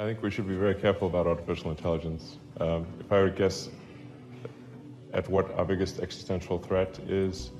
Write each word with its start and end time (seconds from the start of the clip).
I 0.00 0.04
think 0.04 0.22
we 0.22 0.30
should 0.30 0.48
be 0.48 0.56
very 0.56 0.74
careful 0.74 1.08
about 1.08 1.26
artificial 1.26 1.70
intelligence. 1.70 2.38
Um, 2.58 2.86
if 3.00 3.12
I 3.12 3.20
were 3.20 3.28
to 3.28 3.36
guess 3.36 3.68
at 5.12 5.28
what 5.28 5.52
our 5.58 5.64
biggest 5.66 6.00
existential 6.00 6.58
threat 6.58 6.98
is, 7.06 7.50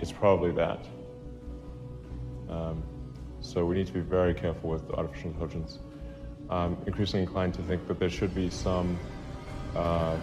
it's 0.00 0.12
probably 0.12 0.52
that. 0.52 0.86
Um, 2.48 2.80
so 3.40 3.66
we 3.66 3.74
need 3.74 3.88
to 3.88 3.92
be 3.92 4.02
very 4.02 4.34
careful 4.34 4.70
with 4.70 4.88
artificial 4.92 5.30
intelligence. 5.30 5.80
I'm 6.48 6.76
increasingly 6.86 7.24
inclined 7.24 7.54
to 7.54 7.62
think 7.62 7.88
that 7.88 7.98
there 7.98 8.08
should 8.08 8.32
be 8.32 8.48
some 8.48 8.96
uh, 9.74 10.16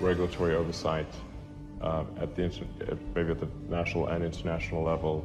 regulatory 0.00 0.54
oversight 0.54 1.10
uh, 1.80 2.04
at 2.20 2.36
the 2.36 2.52
maybe 3.14 3.30
at 3.30 3.40
the 3.40 3.48
national 3.70 4.08
and 4.08 4.22
international 4.22 4.82
level, 4.82 5.24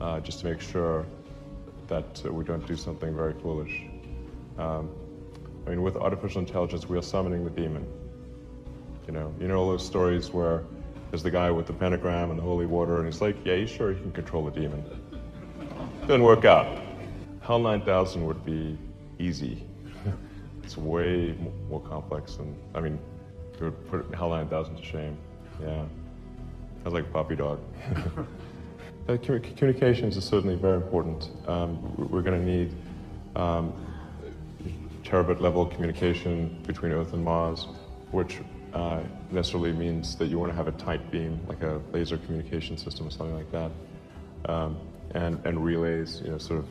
uh, 0.00 0.20
just 0.20 0.40
to 0.40 0.46
make 0.46 0.62
sure 0.62 1.04
that 1.88 2.32
we 2.32 2.44
don't 2.44 2.66
do 2.66 2.76
something 2.76 3.14
very 3.14 3.34
foolish. 3.34 3.89
Um, 4.60 4.90
I 5.66 5.70
mean, 5.70 5.82
with 5.82 5.96
artificial 5.96 6.40
intelligence, 6.40 6.88
we 6.88 6.98
are 6.98 7.02
summoning 7.02 7.44
the 7.44 7.50
demon. 7.50 7.86
You 9.06 9.14
know, 9.14 9.34
you 9.40 9.48
know 9.48 9.56
all 9.56 9.70
those 9.70 9.84
stories 9.84 10.32
where 10.32 10.64
there's 11.10 11.22
the 11.22 11.30
guy 11.30 11.50
with 11.50 11.66
the 11.66 11.72
pentagram 11.72 12.30
and 12.30 12.38
the 12.38 12.42
holy 12.42 12.66
water, 12.66 12.98
and 12.98 13.06
he's 13.06 13.20
like, 13.20 13.36
"Yeah, 13.44 13.56
he's 13.56 13.70
sure 13.70 13.92
he 13.92 14.00
can 14.00 14.12
control 14.12 14.44
the 14.44 14.50
demon." 14.50 14.84
Didn't 16.02 16.22
work 16.22 16.44
out. 16.44 16.82
HAL 17.40 17.60
9000 17.60 18.26
would 18.26 18.44
be 18.44 18.78
easy. 19.18 19.66
it's 20.62 20.76
way 20.76 21.34
more 21.68 21.80
complex, 21.80 22.36
than, 22.36 22.54
I 22.74 22.80
mean, 22.80 22.98
it 23.54 23.62
would 23.62 23.88
put 23.90 24.14
HAL 24.14 24.30
9000 24.30 24.76
to 24.76 24.84
shame. 24.84 25.16
Yeah, 25.60 25.84
sounds 26.82 26.94
like 26.94 27.04
a 27.04 27.08
puppy 27.08 27.34
dog. 27.34 27.60
uh, 29.08 29.16
communications 29.16 30.16
is 30.16 30.24
certainly 30.24 30.54
very 30.54 30.76
important. 30.76 31.30
Um, 31.46 31.96
we're 32.10 32.22
going 32.22 32.38
to 32.38 32.46
need 32.46 32.74
um, 33.36 33.72
terabit 35.10 35.40
level 35.40 35.66
communication 35.66 36.62
between 36.66 36.92
Earth 36.92 37.12
and 37.12 37.24
Mars, 37.24 37.66
which 38.12 38.38
uh, 38.72 39.00
necessarily 39.30 39.72
means 39.72 40.14
that 40.16 40.26
you 40.26 40.38
want 40.38 40.52
to 40.52 40.56
have 40.56 40.68
a 40.68 40.72
tight 40.72 41.10
beam, 41.10 41.40
like 41.48 41.62
a 41.62 41.80
laser 41.92 42.16
communication 42.18 42.78
system 42.78 43.08
or 43.08 43.10
something 43.10 43.34
like 43.34 43.50
that, 43.50 43.70
um, 44.48 44.78
and, 45.14 45.44
and 45.44 45.64
relays, 45.64 46.20
you 46.24 46.30
know, 46.30 46.38
sort 46.38 46.60
of 46.60 46.68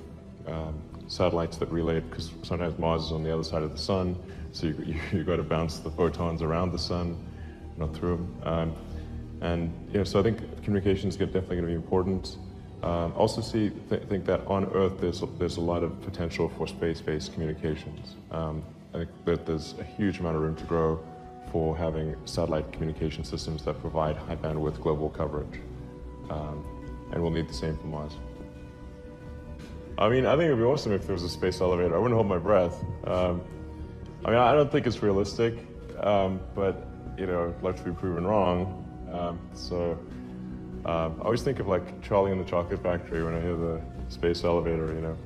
um, 0.48 0.82
satellites 1.08 1.58
that 1.58 1.70
relay, 1.70 1.98
it 1.98 2.10
because 2.10 2.32
sometimes 2.44 2.80
Mars 2.80 3.04
is 3.04 3.12
on 3.12 3.24
the 3.24 3.34
other 3.34 3.44
side 3.44 3.62
of 3.62 3.72
the 3.72 3.78
sun, 3.78 4.16
so 4.54 4.68
you, 4.68 4.76
you, 4.86 4.96
you 5.12 5.24
got 5.26 5.36
to 5.36 5.44
bounce 5.44 5.80
the 5.80 5.92
photons 5.92 6.42
around 6.42 6.72
the 6.72 6.80
sun, 6.80 7.18
not 7.78 7.94
through 7.94 8.18
them. 8.18 8.42
Um, 8.44 8.76
and, 9.42 9.74
you 9.92 9.98
know, 9.98 10.04
so 10.04 10.20
I 10.20 10.24
think 10.24 10.64
communications 10.64 11.16
are 11.18 11.26
definitely 11.26 11.58
going 11.58 11.68
to 11.68 11.68
be 11.68 11.76
important. 11.76 12.38
Um, 12.82 13.14
also 13.16 13.42
see, 13.42 13.72
th 13.90 14.04
think 14.04 14.26
that 14.26 14.42
on 14.48 14.66
Earth 14.74 15.02
there's, 15.02 15.22
there's 15.38 15.58
a 15.58 15.62
lot 15.62 15.84
of 15.84 15.92
potential 16.02 16.48
for 16.56 16.66
space-based 16.68 17.34
communications. 17.34 18.16
Um, 18.32 18.64
I 18.94 19.00
think 19.00 19.10
that 19.26 19.46
there's 19.46 19.76
a 19.80 19.84
huge 19.84 20.20
amount 20.20 20.36
of 20.38 20.42
room 20.42 20.56
to 20.56 20.64
grow 20.64 21.00
for 21.52 21.76
having 21.76 22.16
satellite 22.26 22.72
communication 22.72 23.24
systems 23.24 23.64
that 23.66 23.80
provide 23.82 24.16
high 24.16 24.36
bandwidth 24.36 24.80
global 24.82 25.10
coverage. 25.10 25.60
Um, 26.30 26.64
and 27.12 27.22
we'll 27.22 27.32
need 27.32 27.50
the 27.50 27.54
same 27.54 27.76
for 27.78 27.88
Mars. 27.88 28.14
I 29.98 30.08
mean, 30.08 30.26
I 30.26 30.38
think 30.38 30.46
it 30.48 30.54
would 30.54 30.60
be 30.60 30.66
awesome 30.66 30.94
if 30.94 31.06
there 31.06 31.14
was 31.14 31.24
a 31.24 31.30
space 31.30 31.60
elevator. 31.60 31.94
I 31.96 32.00
wouldn't 32.00 32.16
hold 32.16 32.28
my 32.28 32.38
breath. 32.38 32.82
Um, 33.06 33.42
I 34.24 34.30
mean, 34.30 34.40
I 34.40 34.54
don't 34.54 34.72
think 34.72 34.88
it's 34.88 35.02
realistic, 35.02 35.56
um, 36.00 36.40
but, 36.56 36.88
you 37.18 37.26
know, 37.26 37.54
I'd 37.58 37.64
like 37.64 37.76
to 37.78 37.84
be 37.84 37.92
proven 37.92 38.26
wrong. 38.26 38.86
Um, 39.12 39.40
so 39.54 39.98
um, 40.86 41.16
I 41.20 41.26
always 41.26 41.42
think 41.42 41.60
of 41.60 41.68
like 41.68 42.02
Charlie 42.02 42.32
and 42.32 42.40
the 42.40 42.50
Chocolate 42.50 42.82
Factory 42.82 43.24
when 43.24 43.34
I 43.34 43.42
hear 43.42 43.56
the 43.56 43.82
space 44.10 44.44
elevator, 44.44 44.94
you 44.94 45.02
know. 45.02 45.18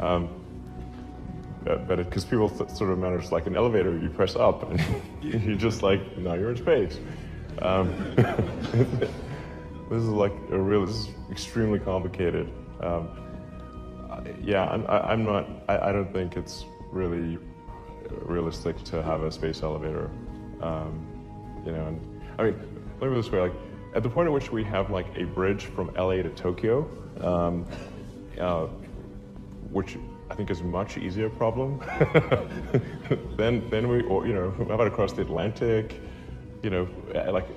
Um, 0.00 0.28
but 1.64 1.96
because 1.96 2.24
people 2.24 2.48
th- 2.48 2.70
sort 2.70 2.90
of 2.90 2.98
manage 2.98 3.32
like 3.32 3.46
an 3.46 3.56
elevator, 3.56 3.98
you 3.98 4.08
press 4.08 4.36
up 4.36 4.70
and 4.70 4.80
you're 5.22 5.56
just 5.56 5.82
like, 5.82 6.16
now 6.16 6.34
you're 6.34 6.50
in 6.50 6.56
space. 6.56 6.98
Um, 7.60 8.14
this 9.90 10.02
is 10.02 10.08
like 10.08 10.32
a 10.50 10.58
real, 10.58 10.86
this 10.86 10.94
is 10.94 11.08
extremely 11.30 11.80
complicated. 11.80 12.50
Um, 12.80 13.08
yeah, 14.42 14.66
I'm, 14.66 14.86
I, 14.88 15.12
am 15.12 15.24
not, 15.24 15.48
I, 15.68 15.88
I, 15.88 15.92
don't 15.92 16.12
think 16.12 16.36
it's 16.36 16.64
really 16.90 17.38
realistic 18.10 18.82
to 18.84 19.02
have 19.02 19.22
a 19.22 19.32
space 19.32 19.62
elevator. 19.62 20.10
Um, 20.60 21.06
you 21.64 21.72
know, 21.72 21.86
and 21.86 22.22
I 22.38 22.44
mean, 22.44 22.84
let 23.00 23.10
me 23.10 23.16
this 23.16 23.30
way, 23.30 23.40
like, 23.40 23.52
at 23.96 24.02
the 24.02 24.10
point 24.10 24.26
at 24.26 24.32
which 24.32 24.52
we 24.52 24.62
have 24.62 24.90
like 24.90 25.06
a 25.16 25.24
bridge 25.24 25.64
from 25.64 25.90
LA 25.94 26.16
to 26.16 26.28
Tokyo, 26.28 26.86
um, 27.22 27.64
uh, 28.38 28.66
which 29.72 29.96
I 30.30 30.34
think 30.34 30.50
is 30.50 30.60
a 30.60 30.64
much 30.64 30.98
easier 30.98 31.30
problem. 31.30 31.80
then, 33.38 33.68
then 33.70 33.88
we, 33.88 34.02
or, 34.02 34.26
you 34.26 34.34
know, 34.34 34.50
how 34.50 34.74
about 34.74 34.86
across 34.86 35.14
the 35.14 35.22
Atlantic? 35.22 35.98
You 36.62 36.68
know, 36.68 36.88
like 37.32 37.48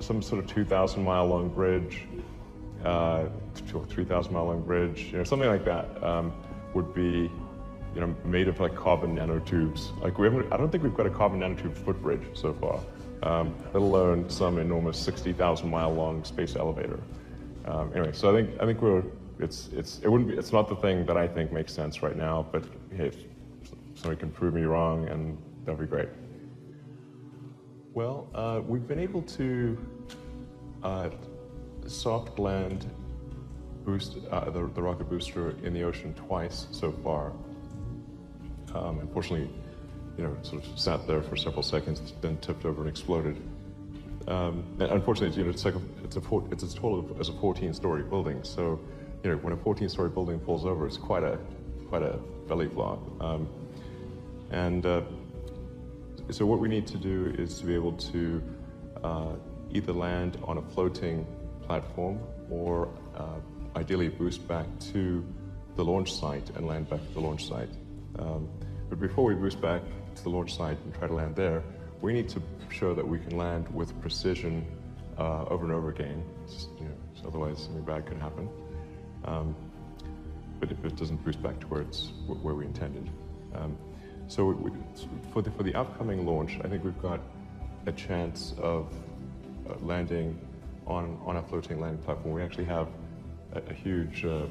some 0.00 0.20
sort 0.20 0.44
of 0.44 0.50
2,000 0.50 1.02
mile 1.02 1.26
long 1.26 1.48
bridge, 1.48 2.02
uh, 2.84 3.28
3,000 3.54 4.32
mile 4.34 4.44
long 4.44 4.62
bridge, 4.62 5.08
you 5.10 5.16
know, 5.16 5.24
something 5.24 5.48
like 5.48 5.64
that 5.64 6.02
um, 6.04 6.30
would 6.74 6.92
be, 6.92 7.30
you 7.94 8.00
know, 8.02 8.14
made 8.22 8.48
of 8.48 8.60
like 8.60 8.74
carbon 8.74 9.16
nanotubes. 9.16 9.98
Like 10.02 10.18
we 10.18 10.26
haven't, 10.26 10.52
I 10.52 10.58
don't 10.58 10.70
think 10.70 10.84
we've 10.84 10.94
got 10.94 11.06
a 11.06 11.10
carbon 11.10 11.40
nanotube 11.40 11.74
footbridge 11.74 12.26
so 12.34 12.52
far 12.52 12.80
um, 13.26 13.54
let 13.74 13.82
alone 13.82 14.30
some 14.30 14.58
enormous 14.58 14.98
60,000 14.98 15.68
mile 15.68 15.92
long 15.92 16.22
space 16.24 16.54
elevator. 16.54 17.00
Um, 17.64 17.90
anyway, 17.92 18.12
so 18.12 18.30
I 18.30 18.40
think 18.40 18.62
I 18.62 18.66
think 18.66 18.80
we're 18.80 19.02
it's 19.40 19.68
it's 19.72 19.98
it 20.02 20.08
wouldn't 20.08 20.30
be 20.30 20.36
it's 20.36 20.52
not 20.52 20.68
the 20.68 20.76
thing 20.76 21.04
that 21.06 21.16
I 21.16 21.26
think 21.26 21.52
makes 21.52 21.72
sense 21.72 22.02
right 22.02 22.16
now, 22.16 22.46
but 22.52 22.64
hey, 22.96 23.10
somebody 23.94 24.20
can 24.20 24.30
prove 24.30 24.54
me 24.54 24.62
wrong, 24.62 25.08
and 25.08 25.36
that'd 25.64 25.80
be 25.80 25.86
great. 25.86 26.08
Well, 27.94 28.28
uh, 28.34 28.60
we've 28.64 28.86
been 28.86 29.00
able 29.00 29.22
to 29.22 29.76
uh, 30.84 31.10
soft 31.86 32.38
land 32.38 32.88
boost 33.84 34.18
uh, 34.30 34.50
the, 34.50 34.70
the 34.74 34.82
rocket 34.82 35.08
booster 35.10 35.56
in 35.64 35.72
the 35.72 35.82
ocean 35.82 36.14
twice 36.14 36.66
so 36.70 36.92
far. 36.92 37.32
Um, 38.74 39.00
unfortunately, 39.00 39.50
you 40.16 40.24
know, 40.24 40.36
sort 40.42 40.64
of 40.64 40.78
sat 40.78 41.06
there 41.06 41.22
for 41.22 41.36
several 41.36 41.62
seconds, 41.62 42.00
then 42.20 42.36
tipped 42.38 42.64
over 42.64 42.80
and 42.80 42.90
exploded. 42.90 43.36
Um, 44.28 44.64
and 44.80 44.90
unfortunately, 44.90 45.36
you 45.36 45.44
know, 45.44 45.50
it's, 45.50 45.64
like 45.64 45.74
a, 45.74 45.80
it's 46.04 46.16
a 46.16 46.22
it's 46.50 46.62
as 46.62 46.74
tall 46.74 47.16
as 47.20 47.28
a 47.28 47.32
14-story 47.32 48.02
building. 48.04 48.42
So, 48.42 48.80
you 49.22 49.30
know, 49.30 49.36
when 49.38 49.52
a 49.52 49.56
14-story 49.56 50.10
building 50.10 50.40
falls 50.40 50.64
over, 50.64 50.86
it's 50.86 50.96
quite 50.96 51.22
a 51.22 51.38
quite 51.88 52.02
a 52.02 52.18
belly 52.48 52.68
flop. 52.68 53.00
Um, 53.22 53.48
and 54.50 54.84
uh, 54.84 55.02
so, 56.30 56.44
what 56.46 56.58
we 56.58 56.68
need 56.68 56.86
to 56.88 56.98
do 56.98 57.34
is 57.38 57.58
to 57.60 57.66
be 57.66 57.74
able 57.74 57.92
to 57.92 58.42
uh, 59.04 59.32
either 59.70 59.92
land 59.92 60.38
on 60.44 60.58
a 60.58 60.62
floating 60.62 61.26
platform 61.62 62.18
or 62.50 62.88
uh, 63.16 63.38
ideally 63.76 64.08
boost 64.08 64.46
back 64.48 64.66
to 64.92 65.24
the 65.76 65.84
launch 65.84 66.12
site 66.12 66.48
and 66.56 66.66
land 66.66 66.88
back 66.88 67.00
at 67.00 67.14
the 67.14 67.20
launch 67.20 67.46
site. 67.46 67.68
Um, 68.18 68.48
but 68.88 68.98
before 68.98 69.24
we 69.24 69.34
boost 69.34 69.60
back 69.60 69.82
to 70.16 70.22
the 70.22 70.30
launch 70.30 70.56
site 70.56 70.78
and 70.84 70.94
try 70.94 71.06
to 71.06 71.14
land 71.14 71.36
there, 71.36 71.62
we 72.00 72.12
need 72.12 72.28
to 72.30 72.42
show 72.70 72.94
that 72.94 73.06
we 73.06 73.18
can 73.18 73.36
land 73.36 73.68
with 73.74 73.98
precision 74.00 74.66
uh, 75.18 75.44
over 75.44 75.64
and 75.64 75.72
over 75.72 75.90
again. 75.90 76.24
Just, 76.46 76.68
you 76.78 76.86
know, 76.86 76.94
otherwise, 77.26 77.62
something 77.62 77.82
bad 77.84 78.06
could 78.06 78.18
happen. 78.18 78.48
Um, 79.24 79.54
but 80.60 80.70
if 80.70 80.84
it 80.84 80.96
doesn't 80.96 81.24
boost 81.24 81.42
back 81.42 81.58
towards 81.60 82.12
where 82.26 82.54
we 82.54 82.64
intended. 82.64 83.10
Um, 83.54 83.76
so 84.28 84.46
we, 84.46 84.70
for, 85.32 85.42
the, 85.42 85.50
for 85.50 85.62
the 85.62 85.74
upcoming 85.74 86.26
launch, 86.26 86.58
I 86.64 86.68
think 86.68 86.84
we've 86.84 87.00
got 87.00 87.20
a 87.86 87.92
chance 87.92 88.54
of 88.58 88.92
uh, 89.68 89.74
landing 89.82 90.38
on, 90.86 91.20
on 91.24 91.36
a 91.36 91.42
floating 91.42 91.80
landing 91.80 92.02
platform. 92.02 92.34
We 92.34 92.42
actually 92.42 92.64
have 92.64 92.88
a, 93.52 93.60
a 93.70 93.72
huge 93.72 94.24
uh, 94.24 94.46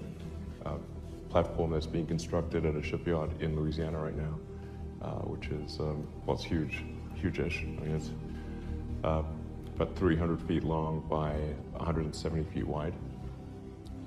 uh 0.65 0.77
platform 1.29 1.71
that's 1.71 1.87
being 1.87 2.05
constructed 2.05 2.65
at 2.65 2.75
a 2.75 2.81
shipyard 2.81 3.29
in 3.41 3.59
Louisiana 3.59 3.99
right 3.99 4.15
now, 4.15 4.39
which 5.23 5.47
is, 5.47 5.79
um, 5.79 6.07
well, 6.25 6.35
it's 6.35 6.45
huge, 6.45 6.83
huge-ish. 7.15 7.61
I 7.61 7.65
mean, 7.65 7.95
it's 7.95 8.11
uh, 9.03 9.23
about 9.75 9.95
300 9.95 10.41
feet 10.41 10.63
long 10.63 11.05
by 11.09 11.33
170 11.73 12.43
feet 12.53 12.65
wide. 12.65 12.93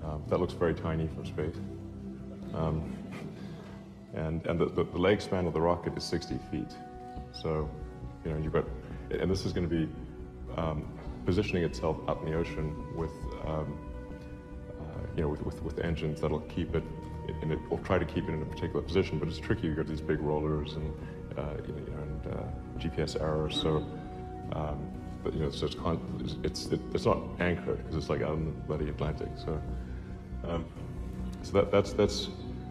Um, 0.04 0.22
that 0.28 0.40
looks 0.40 0.54
very 0.54 0.74
tiny 0.74 1.08
from 1.08 1.26
space. 1.26 1.56
Um, 2.54 2.96
and 4.14 4.44
and 4.46 4.58
the, 4.58 4.66
the, 4.66 4.84
the, 4.84 4.98
leg 4.98 5.20
span 5.20 5.46
of 5.46 5.52
the 5.52 5.60
rocket 5.60 5.96
is 5.96 6.04
60 6.04 6.38
feet. 6.50 6.70
So, 7.32 7.68
you 8.24 8.32
know, 8.32 8.38
you've 8.38 8.52
got, 8.52 8.64
and 9.10 9.30
this 9.30 9.44
is 9.44 9.52
going 9.52 9.68
to 9.68 9.74
be 9.74 9.88
um, 10.56 10.88
positioning 11.26 11.62
itself 11.64 11.98
up 12.08 12.22
in 12.22 12.32
the 12.32 12.38
ocean 12.38 12.74
with, 12.96 13.12
um, 13.44 13.78
uh, 14.80 14.82
you 15.14 15.22
know, 15.22 15.28
with, 15.28 15.44
with, 15.44 15.62
with 15.62 15.78
engines 15.80 16.20
that'll 16.20 16.40
keep 16.40 16.74
it 16.74 16.84
and 17.42 17.52
it 17.52 17.58
will 17.70 17.78
try 17.78 17.98
to 17.98 18.04
keep 18.04 18.28
it 18.28 18.32
in 18.32 18.42
a 18.42 18.46
particular 18.46 18.82
position, 18.82 19.18
but 19.18 19.28
it's 19.28 19.38
tricky. 19.38 19.68
You've 19.68 19.76
got 19.76 19.86
these 19.86 20.00
big 20.00 20.20
rollers 20.20 20.74
and, 20.74 20.92
uh, 21.36 21.54
you 21.66 21.74
know, 21.74 22.02
and 22.02 22.26
uh, 22.26 22.42
GPS 22.78 23.20
errors. 23.20 23.60
So, 23.60 23.84
um, 24.52 24.90
but 25.22 25.34
you 25.34 25.40
know, 25.40 25.50
so 25.50 25.66
it's 25.66 26.36
it's 26.42 26.66
it, 26.66 26.80
it's 26.94 27.04
not 27.04 27.18
anchored 27.40 27.78
because 27.78 27.96
it's 27.96 28.08
like 28.08 28.22
out 28.22 28.34
in 28.34 28.46
the 28.46 28.52
bloody 28.52 28.88
Atlantic. 28.88 29.28
So, 29.36 29.60
um, 30.44 30.64
so 31.42 31.52
that 31.52 31.70
that's 31.70 31.92
that's 31.92 32.28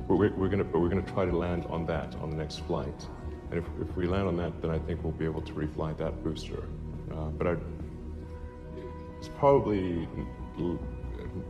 we're, 0.08 0.34
we're 0.36 0.48
going 0.48 0.60
to, 0.60 0.64
but 0.64 0.80
we're 0.80 0.90
to 0.90 1.02
try 1.12 1.26
to 1.26 1.36
land 1.36 1.66
on 1.70 1.86
that 1.88 2.16
on 2.16 2.30
the 2.30 2.38
next 2.38 2.60
flight. 2.60 3.08
And 3.52 3.60
if, 3.60 3.66
if 3.82 3.96
we 3.96 4.08
land 4.08 4.28
on 4.28 4.38
that, 4.38 4.62
then 4.62 4.72
I 4.72 4.80
think 4.80 5.04
we'll 5.04 5.14
be 5.14 5.26
able 5.26 5.42
to 5.42 5.54
refly 5.54 5.98
that 5.98 6.24
booster. 6.24 6.64
Uh, 7.12 7.26
but 7.38 7.48
I, 7.48 7.56
it's 9.20 9.30
probably 9.38 10.08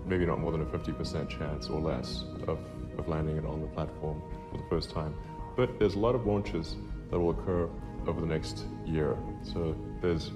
maybe 0.06 0.26
not 0.26 0.40
more 0.40 0.52
than 0.52 0.62
a 0.62 0.66
50% 0.66 1.30
chance 1.30 1.68
or 1.70 1.80
less 1.80 2.24
of, 2.48 2.60
of 2.98 3.08
landing 3.08 3.38
it 3.38 3.46
on 3.46 3.62
the 3.62 3.68
platform 3.68 4.22
for 4.52 4.58
the 4.58 4.64
first 4.70 4.92
time. 4.92 5.16
But 5.56 5.80
there's 5.80 5.96
a 5.96 6.00
lot 6.00 6.16
of 6.16 6.26
launches 6.26 6.76
that 7.10 7.20
will 7.20 7.32
occur 7.32 7.70
over 8.08 8.22
the 8.22 8.28
next 8.28 8.66
year. 8.86 9.18
So 9.44 9.76
there's 10.02 10.32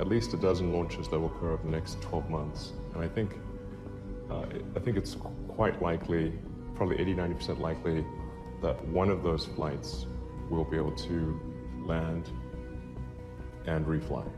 at 0.00 0.08
least 0.08 0.34
a 0.34 0.36
dozen 0.36 0.72
launches 0.72 1.08
that 1.08 1.18
will 1.18 1.28
occur 1.28 1.52
over 1.52 1.62
the 1.62 1.70
next 1.70 2.00
12 2.02 2.28
months. 2.30 2.72
And 2.94 3.02
I 3.02 3.08
think, 3.08 3.36
uh, 4.30 4.44
I 4.76 4.78
think 4.80 4.96
it's 4.96 5.16
quite 5.48 5.80
likely, 5.82 6.32
probably 6.74 6.98
80, 7.00 7.14
90% 7.14 7.60
likely, 7.60 8.04
that 8.62 8.84
one 8.88 9.10
of 9.10 9.22
those 9.22 9.46
flights 9.46 10.06
will 10.50 10.64
be 10.64 10.76
able 10.76 10.92
to 10.92 11.40
land 11.86 12.30
and 13.66 13.86
refly. 13.86 14.28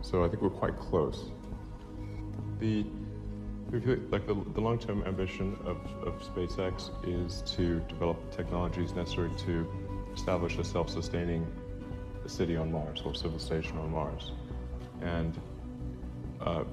So 0.00 0.24
I 0.24 0.28
think 0.28 0.42
we're 0.42 0.50
quite 0.50 0.78
close. 0.78 1.30
The 2.58 2.84
like 3.70 4.26
the, 4.26 4.34
the 4.54 4.60
long-term 4.60 5.02
ambition 5.06 5.56
of, 5.64 5.76
of 6.06 6.22
SpaceX 6.22 6.90
is 7.06 7.42
to 7.52 7.80
develop 7.80 8.30
technologies 8.34 8.94
necessary 8.94 9.30
to 9.38 9.66
establish 10.14 10.56
a 10.58 10.64
self-sustaining 10.64 11.46
city 12.26 12.56
on 12.56 12.72
Mars 12.72 13.02
or 13.04 13.14
civilization 13.14 13.76
on 13.78 13.90
Mars. 13.90 14.32
And 15.02 15.38
uh, 16.40 16.64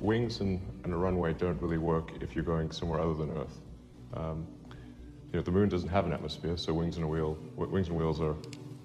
wings 0.00 0.40
and, 0.40 0.60
and, 0.84 0.92
a 0.92 0.96
runway 0.96 1.32
don't 1.32 1.60
really 1.62 1.78
work 1.78 2.10
if 2.20 2.34
you're 2.34 2.44
going 2.44 2.70
somewhere 2.70 3.00
other 3.00 3.14
than 3.14 3.30
Earth. 3.30 3.60
Um, 4.14 4.46
you 5.32 5.38
know, 5.38 5.42
the 5.42 5.50
moon 5.50 5.68
doesn't 5.68 5.88
have 5.88 6.04
an 6.04 6.12
atmosphere, 6.12 6.56
so 6.56 6.74
wings 6.74 6.96
and 6.96 7.04
a 7.04 7.08
wheel, 7.08 7.38
wings 7.56 7.88
and 7.88 7.96
wheels 7.96 8.20
are, 8.20 8.36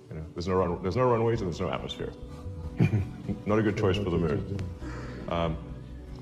you 0.09 0.15
know, 0.15 0.25
there's 0.33 0.47
no 0.47 0.55
run, 0.55 0.81
there's 0.81 0.95
no 0.95 1.09
runways 1.09 1.41
and 1.41 1.51
there's 1.51 1.59
no 1.59 1.69
atmosphere. 1.69 2.13
Not 3.45 3.59
a 3.59 3.63
good 3.63 3.77
choice 3.77 3.97
for 3.97 4.09
the 4.09 4.17
moon. 4.17 4.59
Um, 5.29 5.57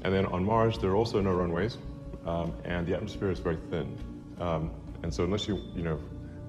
and 0.05 0.13
then 0.13 0.27
on 0.27 0.45
Mars, 0.45 0.77
there 0.77 0.91
are 0.91 0.95
also 0.95 1.19
no 1.19 1.33
runways, 1.33 1.79
um, 2.27 2.53
and 2.63 2.85
the 2.85 2.93
atmosphere 2.93 3.31
is 3.31 3.39
very 3.39 3.57
thin. 3.71 3.97
Um, 4.39 4.69
and 5.01 5.11
so 5.11 5.23
unless 5.23 5.47
you, 5.47 5.59
you 5.75 5.81
know, 5.81 5.99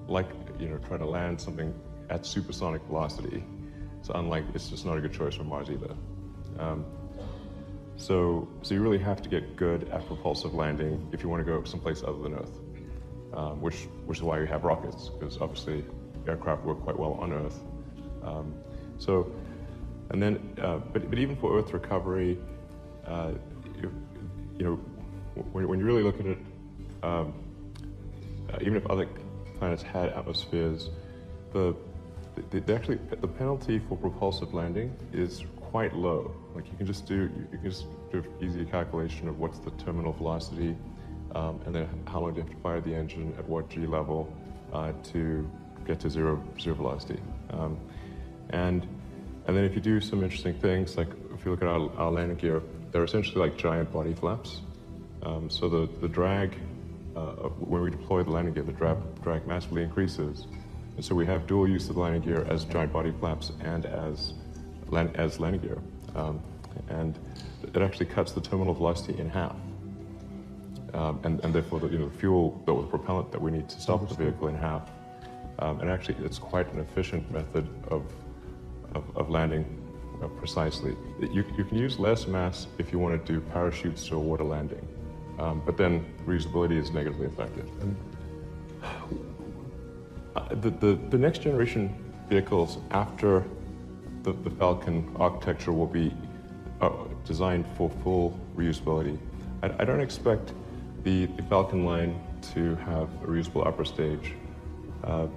like, 0.07 0.27
you 0.59 0.69
know, 0.69 0.77
try 0.77 0.97
to 0.97 1.05
land 1.05 1.41
something 1.41 1.73
at 2.11 2.23
supersonic 2.23 2.83
velocity, 2.83 3.43
it's 3.99 4.09
unlike, 4.13 4.43
it's 4.53 4.69
just 4.69 4.85
not 4.85 4.95
a 4.95 5.01
good 5.01 5.11
choice 5.11 5.33
for 5.33 5.43
Mars 5.43 5.71
either. 5.71 5.95
Um, 6.59 6.85
so, 7.95 8.47
so 8.61 8.75
you 8.75 8.81
really 8.83 8.99
have 8.99 9.23
to 9.23 9.29
get 9.29 9.55
good 9.55 9.89
at 9.89 10.05
propulsive 10.05 10.53
landing 10.53 11.09
if 11.11 11.23
you 11.23 11.29
want 11.29 11.43
to 11.43 11.51
go 11.51 11.63
someplace 11.63 12.03
other 12.03 12.21
than 12.21 12.35
Earth, 12.35 12.59
um, 13.33 13.59
which, 13.59 13.87
which 14.05 14.19
is 14.19 14.23
why 14.23 14.39
you 14.39 14.45
have 14.45 14.65
rockets, 14.65 15.09
because 15.09 15.39
obviously 15.41 15.83
aircraft 16.27 16.63
work 16.63 16.79
quite 16.83 16.99
well 16.99 17.13
on 17.13 17.33
Earth. 17.33 17.59
Um, 18.21 18.53
so, 18.99 19.31
and 20.11 20.21
then, 20.21 20.55
uh, 20.61 20.77
but, 20.77 21.09
but 21.09 21.17
even 21.17 21.35
for 21.35 21.57
Earth 21.57 21.73
recovery, 21.73 22.37
uh, 23.07 23.31
you, 23.81 23.91
you, 24.57 24.65
know, 24.65 24.75
when, 25.51 25.67
when, 25.67 25.79
you 25.79 25.85
really 25.85 26.03
look 26.03 26.19
at 26.19 26.25
it, 26.25 26.37
um, 27.03 27.33
uh, 28.51 28.57
even 28.61 28.75
if 28.75 28.85
other 28.87 29.07
planets 29.57 29.83
had 29.83 30.09
atmospheres, 30.09 30.89
the, 31.53 31.75
the, 32.51 32.59
the, 32.59 32.75
actually 32.75 32.99
the 33.21 33.27
penalty 33.27 33.79
for 33.79 33.97
propulsive 33.97 34.53
landing 34.53 34.95
is 35.13 35.43
quite 35.59 35.95
low. 35.95 36.33
Like 36.55 36.69
you 36.71 36.77
can 36.77 36.87
just 36.87 37.05
do 37.05 37.29
you 37.51 37.57
can 37.57 37.69
just 37.69 37.85
do 38.11 38.19
an 38.19 38.27
easy 38.41 38.65
calculation 38.65 39.27
of 39.27 39.39
what's 39.39 39.59
the 39.59 39.71
terminal 39.71 40.13
velocity, 40.13 40.75
um, 41.35 41.59
and 41.65 41.75
then 41.75 41.87
how 42.07 42.21
long 42.21 42.33
do 42.33 42.37
you 42.37 42.43
have 42.43 42.55
to 42.55 42.61
fire 42.61 42.81
the 42.81 42.93
engine 42.93 43.33
at 43.37 43.47
what 43.47 43.69
g 43.69 43.85
level 43.85 44.31
uh, 44.73 44.91
to 45.11 45.49
get 45.85 45.99
to 45.99 46.09
zero 46.09 46.43
zero 46.59 46.75
velocity. 46.75 47.19
Um, 47.51 47.79
and 48.49 48.87
and 49.47 49.55
then 49.55 49.63
if 49.63 49.73
you 49.73 49.81
do 49.81 50.01
some 50.01 50.23
interesting 50.23 50.53
things, 50.53 50.97
like 50.97 51.07
if 51.33 51.45
you 51.45 51.51
look 51.51 51.61
at 51.61 51.69
our, 51.69 51.89
our 51.97 52.11
landing 52.11 52.37
gear, 52.37 52.61
they're 52.91 53.05
essentially 53.05 53.39
like 53.39 53.57
giant 53.57 53.91
body 53.91 54.13
flaps. 54.13 54.61
Um, 55.23 55.49
so 55.49 55.69
the, 55.69 55.89
the 56.01 56.07
drag, 56.07 56.57
uh, 57.15 57.31
when 57.59 57.81
we 57.81 57.89
deploy 57.89 58.23
the 58.23 58.29
landing 58.29 58.53
gear, 58.53 58.63
the 58.63 58.73
drag, 58.73 58.97
drag 59.23 59.47
massively 59.47 59.83
increases. 59.83 60.47
And 60.95 61.05
so 61.05 61.15
we 61.15 61.25
have 61.25 61.47
dual 61.47 61.67
use 61.67 61.87
of 61.89 61.95
the 61.95 62.01
landing 62.01 62.21
gear 62.21 62.45
as 62.49 62.65
giant 62.65 62.91
body 62.91 63.13
flaps 63.19 63.51
and 63.61 63.85
as, 63.85 64.33
land, 64.89 65.15
as 65.15 65.39
landing 65.39 65.61
gear. 65.61 65.77
Um, 66.15 66.41
and 66.89 67.17
it 67.63 67.81
actually 67.81 68.07
cuts 68.07 68.33
the 68.33 68.41
terminal 68.41 68.73
velocity 68.73 69.17
in 69.19 69.29
half. 69.29 69.55
Um, 70.93 71.19
and, 71.23 71.39
and 71.43 71.53
therefore 71.53 71.79
the, 71.79 71.87
you 71.87 71.99
know, 71.99 72.09
the 72.09 72.17
fuel, 72.17 72.61
the, 72.65 72.75
the 72.75 72.87
propellant 72.87 73.31
that 73.31 73.41
we 73.41 73.51
need 73.51 73.69
to 73.69 73.79
stop 73.79 74.07
the 74.07 74.15
vehicle 74.15 74.49
in 74.49 74.55
half. 74.55 74.89
Um, 75.59 75.79
and 75.79 75.89
actually 75.89 76.23
it's 76.25 76.37
quite 76.37 76.71
an 76.73 76.79
efficient 76.79 77.29
method 77.31 77.67
of, 77.89 78.03
of, 78.95 79.03
of 79.15 79.29
landing 79.29 79.65
uh, 80.21 80.27
precisely. 80.27 80.95
You, 81.19 81.43
you 81.57 81.63
can 81.63 81.77
use 81.77 81.99
less 81.99 82.27
mass 82.27 82.67
if 82.77 82.91
you 82.91 82.99
want 82.99 83.25
to 83.25 83.33
do 83.33 83.39
parachutes 83.39 84.09
a 84.11 84.17
water 84.17 84.43
landing, 84.43 84.85
um, 85.39 85.61
but 85.65 85.77
then 85.77 86.05
reusability 86.25 86.77
is 86.77 86.91
negatively 86.91 87.27
affected. 87.27 87.69
Uh, 90.35 90.55
the, 90.55 90.69
the, 90.69 90.99
the, 91.09 91.17
next 91.17 91.39
generation 91.39 91.93
vehicles 92.29 92.77
after 92.91 93.43
the, 94.23 94.33
the 94.33 94.49
Falcon 94.51 95.11
architecture 95.19 95.71
will 95.71 95.87
be 95.87 96.13
uh, 96.81 96.91
designed 97.25 97.65
for 97.75 97.89
full 98.03 98.39
reusability. 98.55 99.17
I, 99.63 99.71
I 99.79 99.85
don't 99.85 99.99
expect 99.99 100.53
the, 101.03 101.25
the, 101.25 101.43
Falcon 101.43 101.85
line 101.85 102.21
to 102.53 102.75
have 102.75 103.09
a 103.23 103.27
reusable 103.27 103.65
upper 103.65 103.83
stage, 103.85 104.33
uh, 105.03 105.27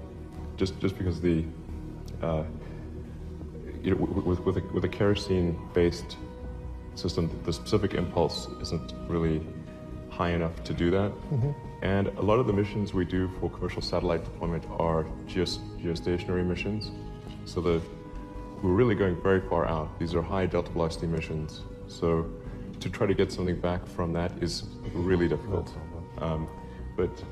just, 0.57 0.79
just 0.81 0.99
because 0.99 1.21
the 1.21 1.45
uh, 2.23 2.43
you 3.83 3.95
know, 3.95 3.97
with, 3.97 4.41
with, 4.41 4.57
a, 4.59 4.63
with 4.73 4.85
a 4.85 4.89
kerosene-based 4.89 6.17
system, 6.95 7.31
the 7.45 7.53
specific 7.53 7.95
impulse 7.95 8.49
isn't 8.61 8.95
really 9.09 9.43
high 10.11 10.31
enough 10.31 10.63
to 10.65 10.75
do 10.75 10.91
that. 10.91 11.11
Mm-hmm. 11.13 11.51
And 11.83 12.09
a 12.09 12.23
lot 12.23 12.39
of 12.39 12.47
the 12.47 12.53
missions 12.53 12.93
we 12.93 13.05
do 13.05 13.31
for 13.41 13.49
commercial 13.49 13.81
satellite 13.81 14.25
deployment 14.25 14.65
are 14.79 15.07
just 15.27 15.61
geostationary 15.79 16.45
missions. 16.45 16.91
So 17.47 17.61
the, 17.61 17.81
we're 18.63 18.73
really 18.73 18.95
going 18.95 19.21
very 19.23 19.41
far 19.41 19.67
out. 19.67 19.99
These 19.99 20.15
are 20.15 20.23
high 20.23 20.47
delta 20.47 20.71
velocity 20.73 21.07
missions. 21.07 21.63
So 21.89 22.31
to 22.81 22.91
try 22.91 23.07
to 23.07 23.15
get 23.15 23.33
something 23.33 23.59
back 23.61 23.87
from 23.87 24.13
that 24.13 24.33
is 24.43 24.65
really 24.93 25.29
difficult. 25.29 25.73
Um, 26.19 26.49
but 26.97 27.25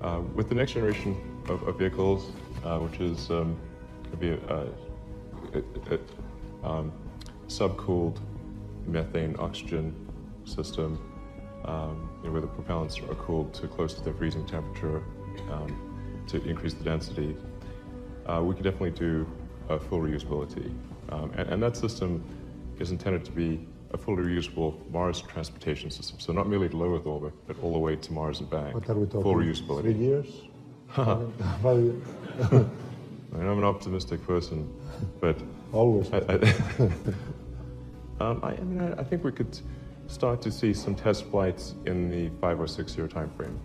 uh, 0.00 0.20
with 0.34 0.48
the 0.48 0.54
next 0.54 0.72
generation 0.72 1.16
of, 1.48 1.62
of 1.68 1.78
vehicles, 1.78 2.30
uh, 2.64 2.78
which 2.78 3.00
is 3.00 3.30
um, 3.30 3.56
going 4.04 4.10
to 4.10 4.16
be 4.16 4.30
a, 4.30 4.38
a, 4.54 4.66
a 5.54 6.66
um, 6.66 6.92
subcooled 7.46 8.18
methane 8.86 9.36
oxygen 9.38 9.94
system 10.44 10.98
um, 11.64 12.10
you 12.22 12.28
know, 12.28 12.32
where 12.32 12.42
the 12.42 12.48
propellants 12.48 13.02
are 13.08 13.14
cooled 13.14 13.54
to 13.54 13.66
close 13.68 13.94
to 13.94 14.02
their 14.02 14.14
freezing 14.14 14.44
temperature 14.46 15.02
um, 15.50 16.22
to 16.26 16.42
increase 16.44 16.74
the 16.74 16.84
density. 16.84 17.36
Uh, 18.26 18.42
we 18.42 18.54
could 18.54 18.64
definitely 18.64 18.90
do 18.90 19.26
a 19.68 19.78
full 19.78 20.00
reusability. 20.00 20.72
Um, 21.10 21.32
and, 21.36 21.48
and, 21.48 21.62
that 21.62 21.76
system 21.76 22.24
is 22.78 22.90
intended 22.90 23.24
to 23.26 23.32
be 23.32 23.66
a 23.92 23.98
fully 23.98 24.22
reusable 24.22 24.90
Mars 24.90 25.20
transportation 25.20 25.90
system. 25.90 26.18
So 26.18 26.32
not 26.32 26.48
merely 26.48 26.68
to 26.68 26.76
low 26.76 26.96
Earth 26.96 27.06
orbit, 27.06 27.32
but 27.46 27.58
all 27.62 27.72
the 27.72 27.78
way 27.78 27.96
to 27.96 28.12
Mars 28.12 28.40
and 28.40 28.50
back. 28.50 28.74
What 28.74 28.88
are 28.88 28.94
we 28.94 29.06
talking? 29.06 29.22
Full 29.22 29.34
reusability. 29.34 29.82
Three 29.82 29.94
years? 29.94 30.26
Five 33.34 33.42
years? 33.42 33.52
I'm 33.52 33.58
an 33.58 33.64
optimistic 33.64 34.24
person, 34.26 34.72
but 35.20 35.36
always. 35.72 36.12
I, 36.12 36.18
I, 36.18 36.20
um, 38.20 38.40
I, 38.42 38.52
I 38.52 38.60
mean, 38.60 38.80
I, 38.80 39.00
I, 39.00 39.04
think 39.04 39.24
we 39.24 39.32
could 39.32 39.58
start 40.06 40.40
to 40.42 40.52
see 40.52 40.72
some 40.72 40.94
test 40.94 41.24
flights 41.26 41.74
in 41.86 42.10
the 42.10 42.30
five 42.40 42.60
or 42.60 42.68
six 42.68 42.96
year 42.96 43.08
time 43.08 43.30
frame. 43.36 43.58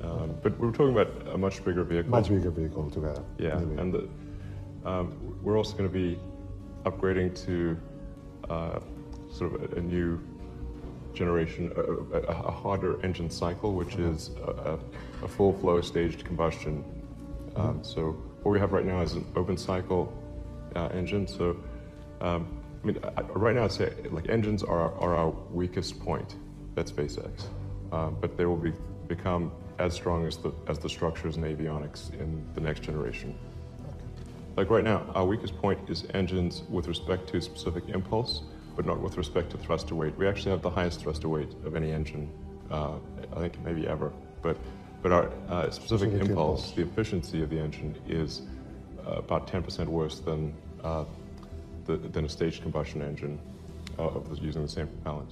Mm-hmm. 0.00 0.10
Um, 0.10 0.34
but 0.42 0.58
we're 0.58 0.72
talking 0.72 0.90
about 0.90 1.10
a 1.32 1.38
much 1.38 1.64
bigger 1.64 1.84
vehicle. 1.84 2.10
Much 2.10 2.28
bigger 2.28 2.50
vehicle 2.50 2.90
together. 2.90 3.22
Yeah, 3.38 3.54
maybe. 3.56 3.80
and 3.80 3.94
the, 3.94 4.08
um, 4.88 5.38
we're 5.42 5.56
also 5.56 5.76
going 5.76 5.88
to 5.88 5.94
be 5.94 6.18
upgrading 6.84 7.40
to 7.46 7.78
uh, 8.50 8.80
sort 9.30 9.54
of 9.54 9.72
a, 9.72 9.76
a 9.76 9.80
new 9.80 10.20
generation, 11.14 11.70
a, 11.76 12.16
a, 12.16 12.20
a, 12.22 12.50
harder 12.50 13.00
engine 13.04 13.30
cycle, 13.30 13.74
which 13.74 13.94
uh-huh. 13.94 14.10
is 14.10 14.30
a, 14.44 14.78
a, 15.22 15.28
full 15.28 15.52
flow 15.52 15.80
staged 15.82 16.24
combustion 16.24 16.82
um, 17.56 17.82
so 17.82 18.12
what 18.42 18.52
we 18.52 18.58
have 18.58 18.72
right 18.72 18.84
now 18.86 19.00
is 19.00 19.12
an 19.12 19.24
open 19.36 19.56
cycle 19.56 20.12
uh, 20.74 20.88
engine. 20.92 21.26
So 21.26 21.56
um, 22.20 22.62
I 22.82 22.86
mean, 22.86 22.98
I, 23.16 23.22
right 23.22 23.54
now 23.54 23.64
I'd 23.64 23.72
say 23.72 23.92
like 24.10 24.28
engines 24.28 24.62
are, 24.62 24.92
are 24.98 25.14
our 25.14 25.30
weakest 25.50 26.00
point 26.00 26.36
at 26.76 26.86
SpaceX, 26.86 27.44
um, 27.92 28.16
but 28.20 28.36
they 28.36 28.46
will 28.46 28.56
be, 28.56 28.72
become 29.06 29.52
as 29.78 29.94
strong 29.94 30.26
as 30.26 30.36
the, 30.36 30.52
as 30.68 30.78
the 30.78 30.88
structures 30.88 31.36
and 31.36 31.44
avionics 31.44 32.12
in 32.18 32.44
the 32.54 32.60
next 32.60 32.80
generation. 32.82 33.36
Like 34.56 34.68
right 34.68 34.84
now, 34.84 35.06
our 35.14 35.24
weakest 35.24 35.56
point 35.56 35.78
is 35.88 36.04
engines 36.12 36.62
with 36.68 36.86
respect 36.86 37.28
to 37.30 37.40
specific 37.40 37.88
impulse, 37.88 38.42
but 38.76 38.84
not 38.84 39.00
with 39.00 39.16
respect 39.16 39.50
to 39.50 39.58
thrust 39.58 39.88
to 39.88 39.94
weight. 39.94 40.16
We 40.16 40.28
actually 40.28 40.50
have 40.50 40.62
the 40.62 40.70
highest 40.70 41.00
thrust 41.00 41.22
to 41.22 41.28
weight 41.28 41.52
of 41.64 41.74
any 41.74 41.90
engine 41.90 42.30
uh, 42.70 42.94
I 43.34 43.38
think 43.40 43.62
maybe 43.64 43.86
ever. 43.86 44.12
But, 44.42 44.56
but 45.02 45.12
our 45.12 45.30
uh, 45.48 45.70
specific 45.70 46.10
Specific 46.10 46.12
impulse, 46.30 46.70
impulse. 46.70 46.72
the 46.72 46.82
efficiency 46.82 47.42
of 47.42 47.50
the 47.50 47.58
engine 47.58 47.96
is 48.08 48.42
uh, 49.06 49.12
about 49.16 49.46
10% 49.48 49.86
worse 49.86 50.20
than, 50.20 50.54
uh, 50.84 51.04
the, 51.86 51.96
than 51.96 52.24
a 52.24 52.28
staged 52.28 52.62
combustion 52.62 53.02
engine 53.02 53.38
uh, 53.98 54.02
of 54.04 54.28
the- 54.30 54.36
using 54.44 54.62
the 54.62 54.68
same 54.68 54.86
propellant. 54.86 55.30